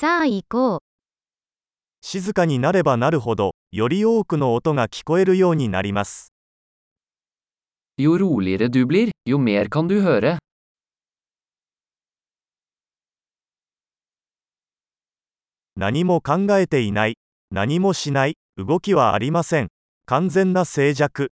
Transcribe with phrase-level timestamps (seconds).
[0.00, 0.80] さあ行こう。
[2.00, 6.32] 静かになればなるほどより多くの音が聞こえるようになります。
[15.76, 17.18] 何も考えていない
[17.50, 19.68] 何もしない動きはありません。
[20.06, 21.28] 完全な静寂。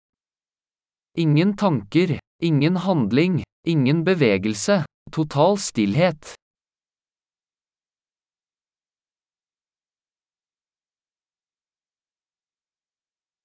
[1.15, 4.85] Ingen tanker ingen handling ingen bevegelse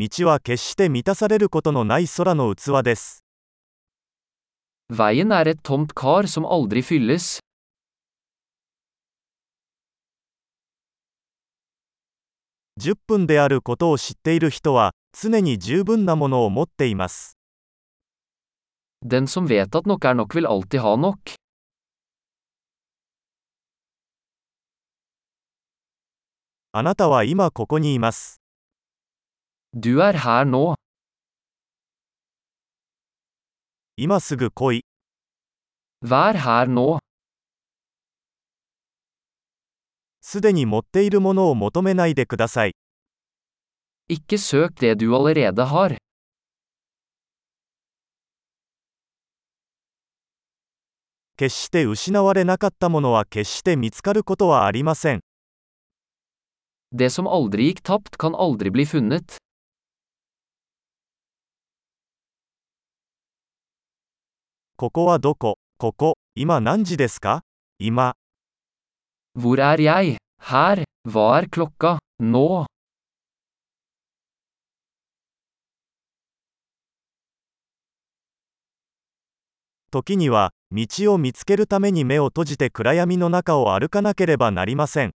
[0.00, 3.22] 道は決して満たされることのない空の器です。
[4.90, 7.40] Veien er et tomt kar som aldri fylles.
[12.80, 17.36] 10分であることを知っている人は、常に十分なものを持っています。
[19.04, 21.18] Den som vet at nok er nok vil alltid ha nok.
[26.72, 28.39] あなたは今ここにいます。
[29.72, 30.74] Du er her nå.
[33.96, 34.84] 今すぐ来い。
[36.02, 36.98] Vær her nå.
[40.20, 42.72] すでに持っているものを求めないでください。
[44.08, 45.98] Ikke søk det du allerede har.
[51.36, 55.20] 決して失われなかったものは決して見つかることはありません。
[56.92, 59.38] Det som aldri gikk tapt, kan aldri bli funnet.
[64.80, 67.42] ここはどこここ、今何時ですか
[67.78, 68.14] 今、
[69.36, 70.16] Hvor er jeg?
[70.40, 70.84] Her.
[71.06, 71.98] Hva er klokka?
[72.18, 72.64] Nå.
[79.90, 85.10] 時には、道を見つけるために目を閉じて暗闇の中を歩かなければなりません。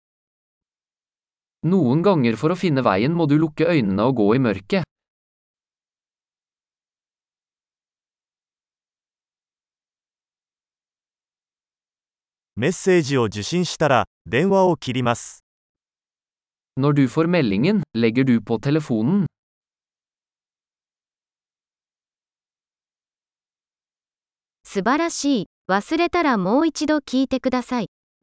[1.64, 4.91] Noen ganger for å finne veien må du lukke øynene og gå i mørket.
[12.54, 15.42] メッセージを受信したら、電話を切ります。
[16.78, 19.26] Når du får meldingen, legger du på telefonen.
[24.64, 25.46] 素晴らしい。
[25.70, 27.91] 忘れたらもう一度聞いてください。